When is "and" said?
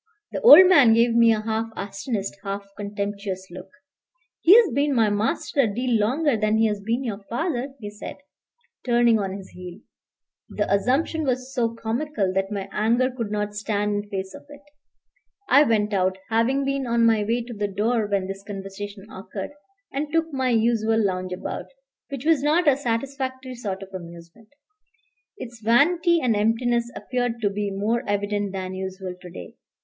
19.91-20.11, 26.19-26.35